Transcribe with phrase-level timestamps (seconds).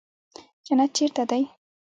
[0.65, 1.41] جنت چېرته دى.